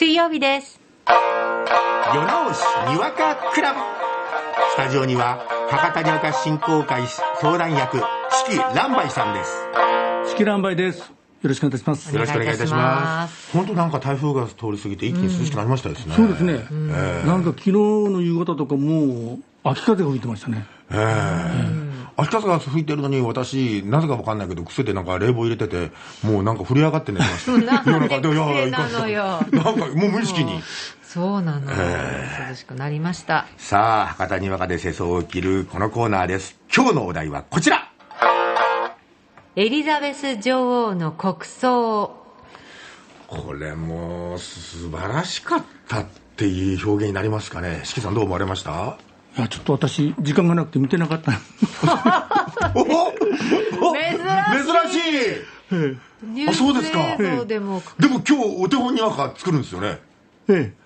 [0.00, 0.80] 水曜日です。
[2.14, 2.58] 夜直し
[2.88, 3.80] にわかクラブ
[4.72, 7.02] スタジオには博多にわか振興会
[7.38, 8.04] 相談役四
[8.50, 9.52] 季蘭梅さんです
[10.30, 11.00] 四季乱梅です。
[11.00, 11.04] よ
[11.42, 12.14] ろしくお願いいたします。
[12.14, 16.54] よろしくお願いいたしお願いいたしまます本当なんか台風が通り過ぎて一気に涼しくなりましたですね、そうですね。
[17.26, 20.64] なんか昨日の夕方とかもう秋風が吹いてましたね。
[20.90, 21.89] ええ
[22.20, 25.90] 秋風が吹いてるのに私なぜかわかんないけど癖でなんか冷房入れてて
[26.22, 29.40] もうなんか震え上がって寝てましたなんで 癖なのよ。
[29.52, 30.60] なんかもう無意識に。
[31.02, 31.70] そうなの。
[32.48, 33.46] 涼しくなりました。
[33.56, 36.56] さあ博多にわかで世相を切るこのコーナーです。
[36.74, 37.90] 今日のお題はこちら。
[39.56, 42.16] エリザベス女王の国葬。
[43.26, 46.04] これも素晴らしかったっ
[46.36, 47.80] ていう表現になりますかね。
[47.84, 48.96] 四季さんどう思われました？
[49.36, 51.32] いや、ちょっと私、時間がなくて見てなかった。
[52.74, 54.12] おお珍
[54.90, 55.80] しい。
[56.22, 57.16] ニューあそうですか。
[57.16, 60.00] ス映像でも、今日お手本にわか作るんですよね。
[60.48, 60.80] ええ。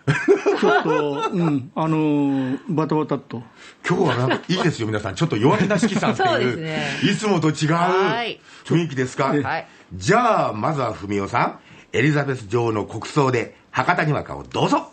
[0.61, 3.43] ちょっと、うん、あのーバタバタっと。
[3.89, 5.15] 今日はなんかいいですよ皆さん。
[5.15, 6.39] ちょっと弱気な四季さんっていう。
[6.41, 7.13] ですね。
[7.13, 8.41] いつもと違うはい。
[8.67, 9.67] 雰囲気ですか、はい。
[9.95, 11.59] じゃあまずは文雄さん。
[11.95, 14.91] エリザベス女王の国葬で博多にわかをどうぞ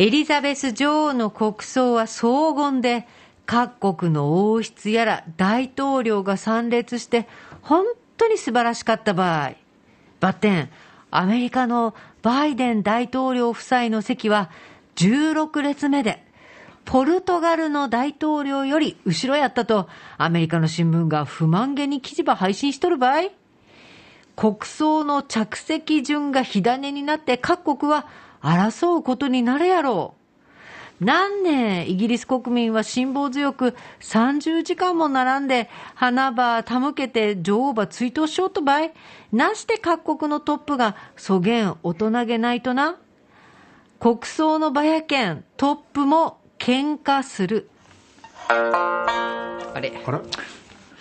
[0.00, 3.06] エリザベス女王の国葬は荘厳で、
[3.44, 7.28] 各国の王室やら大統領が参列して、
[7.60, 7.84] 本
[8.16, 9.56] 当に素晴らしかった場合、
[10.18, 10.70] バッテン、
[11.10, 14.50] アメリカのバイデン大統領夫妻の席は
[14.96, 16.24] 16列目で、
[16.86, 23.28] ポルトガルの大統領より後ろやったと、アメリカの新聞が不満げに記事ば配信しとる場合、
[24.34, 28.06] 国葬の着席順が火種になって各国は
[28.42, 30.20] 争うことになるやろう。
[31.04, 38.92] 何年イギリス国民は辛抱強く30時間も並んで花ば手向けて女王ば追悼しようとばい、
[39.32, 42.98] なして各国のトップがそげん大人げないとな。
[43.98, 47.70] 国葬の場やけんトップも喧嘩する。
[48.48, 49.92] あれ？
[50.04, 50.18] あれ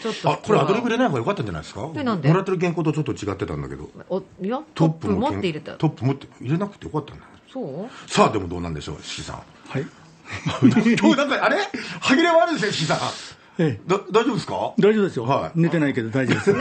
[0.01, 1.91] ちょっとあこれアドリブ入れない方がよかったんじゃないですか？
[1.97, 2.29] えなんで？
[2.29, 3.89] もらってる原稿とちょっと違ってたんだけど。
[4.09, 5.73] おいやトップ持って入れた。
[5.73, 8.09] トップ持って入れなくてよかったんだそう？
[8.09, 9.35] さあでもどうなんでしょう四季さん。
[9.69, 9.85] はい。
[10.61, 11.57] 今日なんかあれ？
[11.99, 12.97] 歯切れ悪いですね四季さん。
[13.61, 13.81] ええ。
[13.87, 14.53] だ大丈夫ですか？
[14.79, 15.23] 大丈夫ですよ。
[15.25, 15.51] はい。
[15.55, 16.55] 寝てないけど大丈夫です。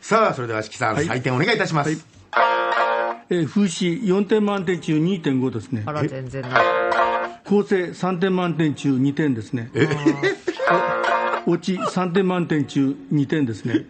[0.00, 1.06] さあそれでは四季さん、はい。
[1.06, 5.82] 採点お願いいたします、えー風刺4点満点中2.5ですね。
[5.86, 5.92] あ。
[5.92, 6.52] ら全然ない。
[7.46, 9.70] 構成3点満点中2点ですね。
[9.74, 9.88] え？
[11.46, 13.84] 落ち3点満点中2点ですね。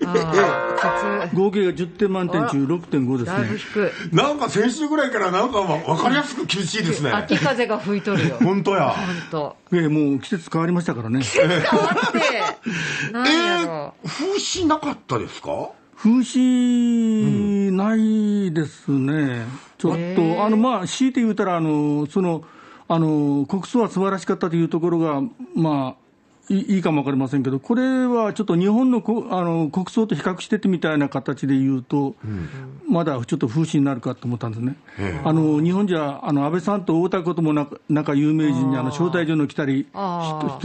[1.35, 3.59] 合計が10点満点中6.5です通だいぶね。
[3.59, 4.17] 低い。
[4.17, 7.11] なんか先週ぐらいからなんかわ分かりやすく厳しいですね。
[7.11, 8.37] 秋風が吹いとるよ。
[8.43, 8.91] 本当や。
[8.91, 9.57] 本当。
[9.73, 11.23] えーもう季節変わりましたからね。
[11.23, 11.57] 変わ
[12.09, 12.19] って
[13.13, 13.95] 何やろ。
[14.03, 14.27] えー、風
[14.63, 15.71] 刺なかったですか？
[15.97, 19.47] 風刺ないですね、
[19.79, 20.43] ちょっへと、ー。
[20.45, 22.43] あのまあ、強いて言うたら、あのその
[22.89, 25.23] あの国葬は素晴らしかったというところが、
[25.55, 26.03] まあ、
[26.49, 32.17] いいいかもわかりませんけど、これはちょっと日本のこあの国葬と比較しててみたいな形で言うと、
[32.89, 34.77] まだちょっと風刺になるかと思ったんですね。
[35.25, 39.87] あの日本じゃあの安倍さんと会うたこともなく仲有名人にあの招待状の来たり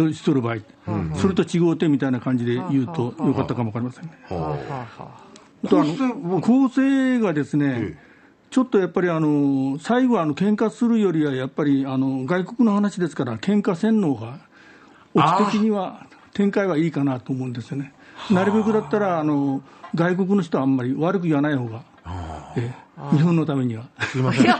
[0.10, 0.58] ししとる場合、
[1.16, 4.12] それと違うてみたいな感じで言うとよかったかもわかりませんね。
[5.70, 8.08] 構成の構成がですね、ええ。
[8.50, 14.40] ちょっとやっぱりあの最後はあの喧嘩するよりは、やっぱりあの外国の話ですから、喧嘩せんのが、
[15.18, 17.94] オチ的には展開はいいかなと思うんですよね。
[18.32, 19.62] なるべくだったらあの
[19.96, 21.84] 外国の人はあんまり悪く言わない方が、
[22.56, 22.88] ええ。
[23.12, 24.44] 日本のためには、すいません。
[24.44, 24.58] いや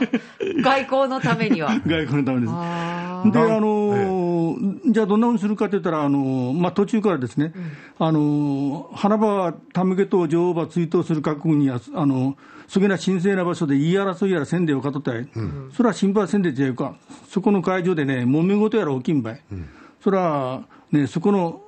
[0.62, 1.70] 外交のためには。
[1.84, 2.52] 外国のためです。
[2.54, 7.52] あで、あのじゃあどんなふうにするかといったら、あのまあ、途中からですね、
[7.98, 12.36] あの花場、たむけと女王場追悼する各国には、あの
[12.68, 15.28] そげな神聖な場所で言い争いやらせんでよかとったい、
[15.72, 16.94] それは心配せんでじゃよか、
[17.28, 19.40] そこの会場でね、揉め事やら起きんばい、
[20.02, 21.60] それはね、そこの、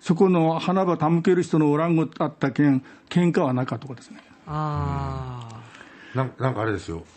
[0.00, 4.18] そこの花場たむける人のおらんごあったけん、喧嘩はなかとかですね。
[4.46, 5.48] あ
[6.14, 7.04] なんなんかあれですよ。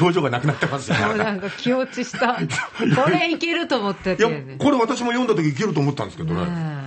[0.00, 0.96] 表情がなくなってますよ。
[1.00, 2.34] あもうなんか気落ちした。
[2.96, 6.44] これいけると思ったいやけどねこれ私も読んだ時いけると思ったんですけどね。
[6.46, 6.84] ね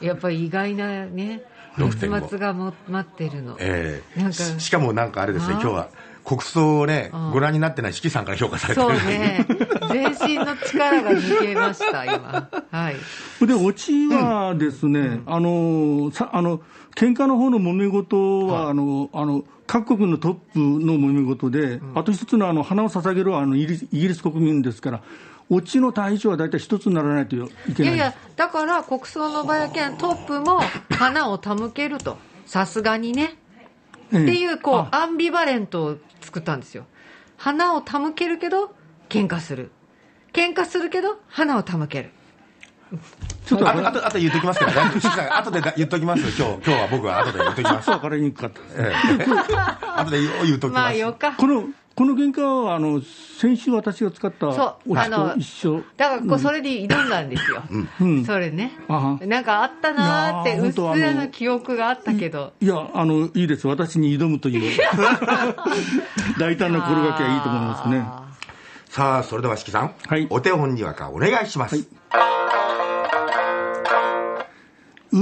[0.00, 1.42] えやっぱり意外なね
[1.76, 3.56] 結6.5末がも待ってるの。
[3.58, 4.20] ええ。
[4.20, 4.32] なんか。
[4.32, 5.60] ししかもなんかあれですねあ？
[5.60, 5.88] 今日は
[6.26, 7.30] 国葬をねうん。
[7.30, 8.86] ご覧になってない四季さんから評価されてる。
[8.86, 9.46] そうね。
[9.92, 12.50] 全身の力が抜けました今。
[12.70, 13.46] はい。
[13.46, 16.58] で、オチはですね、あの、さ、あの、
[16.96, 25.02] 喧嘩の方の揉め事は、あの、あの、各国のトップの揉め事で、あと一つのあの、花を捧げるはあの、イギリスイギリス国民ですから、
[25.48, 27.74] オチの対象は大体一つにならないといけない。
[27.76, 32.18] いやいやだから国葬の場やけんトップも花を手向けると。
[32.46, 33.36] さすがにね。
[34.12, 36.86] ええっていう、こうあ、アンビバレントを作ったんですよ。
[37.36, 38.74] 花を手向けるけど、
[39.08, 39.70] 喧嘩する。
[40.32, 42.10] 喧嘩するけど、花を手向ける。
[43.46, 47.90] ちょっとあと、あと、あと言っときますから、大丈夫です後で言っときますよ、今日、今日は僕は後で言っときます。
[47.90, 50.82] 分かりにくかったですええ後で言うときます。
[50.82, 51.32] まあ、よか。
[51.32, 51.64] この
[51.96, 55.82] この原価はあの先週私が使ったそうあのと一緒。
[55.96, 57.62] だからこう、それで挑んだんですよ。
[58.02, 58.22] うん。
[58.26, 58.72] それね。
[59.22, 62.52] なんかあったなーって、うっすらな記憶があったけど。
[62.60, 64.62] いやあのいいです私に挑むという。
[66.38, 68.04] 大胆な心がけはいいと思いますね。
[68.06, 68.24] あ
[68.90, 69.94] さあ、それでは、しきさん。
[70.06, 70.26] はい。
[70.28, 71.76] お手本にわかお願いします。
[71.76, 71.78] ウ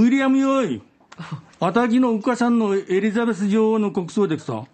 [0.07, 0.81] ィリアムよい
[1.61, 4.65] あたぎのお母さんのエリザベス女王の国葬でさ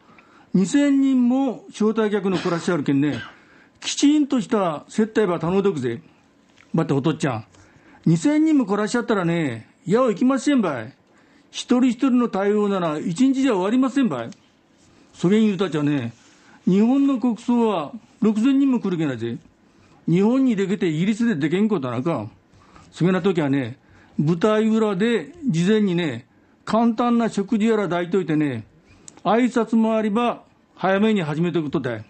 [0.54, 3.22] 2000人も招待客の暮らしあるけんね
[3.80, 6.02] きちんとした接待ば頼んどくぜ。
[6.74, 7.46] 待ってお父っちゃん。
[8.06, 10.94] 2000人も暮らしちゃったらね矢を行きませんばい。
[11.52, 14.32] 一人一人の対応なら一日じゃ終わりませんばい。
[15.14, 16.14] そげん言うたちゃね
[16.66, 19.38] 日本の国葬は6000人も来るけなぜ。
[20.08, 22.30] 日本にできてイギリスででけんことなんか。
[22.92, 23.80] そげな時はね
[24.20, 26.28] 舞台裏で事前にね
[26.66, 28.66] 簡単な食事やら抱いといてね
[29.24, 30.44] 挨拶もあれば
[30.76, 32.06] 早めに始めておくとだい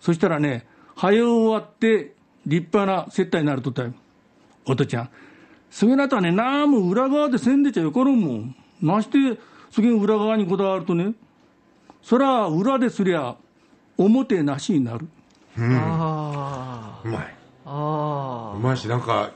[0.00, 2.14] そしたらね早終わって
[2.46, 3.94] 立派な接待になるとだい
[4.66, 5.10] おとちゃん
[5.70, 9.40] そげなとはねなんも裏側でせんでちゃよかろんもんまして
[9.70, 11.14] そげん裏側にこだわるとね
[12.02, 13.36] そら裏ですりゃ
[13.96, 15.08] 表なしになる
[15.56, 17.22] あうまい。
[17.22, 17.28] ー。
[17.66, 19.30] あうまいし、なんか、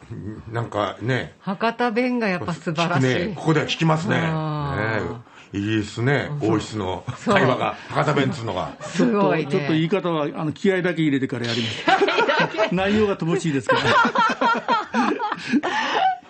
[0.51, 1.55] なんかね、あ。
[1.57, 3.29] 博多弁がやっぱ素晴らしい。
[3.29, 4.17] ね、ここでは聞きますね。
[4.21, 8.73] あねイギリスね、王室の会話が、博多弁っつうのが。
[8.81, 9.51] すごいね。
[9.51, 11.85] ちょっと言い方はあの気合だけ入れてからやります
[12.75, 13.83] 内容が乏しいですから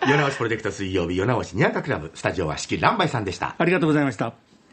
[0.09, 3.57] 夜直しプロジェクト水曜日、夜直しにわかクラブ、スタジオは四季乱梅さんでした。
[3.59, 4.33] ありがとうございました